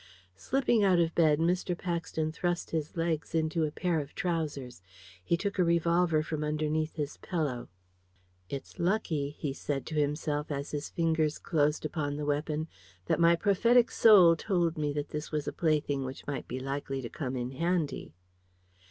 Slipping 0.35 0.83
out 0.83 0.97
of 0.97 1.13
bed, 1.13 1.37
Mr. 1.37 1.77
Paxton 1.77 2.31
thrust 2.31 2.71
his 2.71 2.97
legs 2.97 3.35
into 3.35 3.65
a 3.65 3.71
pair 3.71 3.99
of 3.99 4.15
trousers. 4.15 4.81
He 5.23 5.37
took 5.37 5.59
a 5.59 5.63
revolver 5.63 6.23
from 6.23 6.43
underneath 6.43 6.95
his 6.95 7.17
pillow. 7.17 7.69
"It's 8.49 8.79
lucky," 8.79 9.29
he 9.29 9.53
said 9.53 9.85
to 9.85 9.99
himself, 10.01 10.49
as 10.49 10.71
his 10.71 10.89
fingers 10.89 11.37
closed 11.37 11.85
upon 11.85 12.15
the 12.17 12.25
weapon, 12.25 12.67
"that 13.05 13.19
my 13.19 13.35
prophetic 13.35 13.91
soul 13.91 14.35
told 14.35 14.75
me 14.75 14.91
that 14.91 15.09
this 15.09 15.31
was 15.31 15.47
a 15.47 15.53
plaything 15.53 16.03
which 16.03 16.25
might 16.25 16.47
be 16.47 16.59
likely 16.59 17.03
to 17.03 17.07
come 17.09 17.35
in 17.35 17.51
handy." 17.51 18.15